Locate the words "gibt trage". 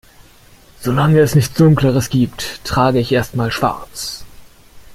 2.09-2.97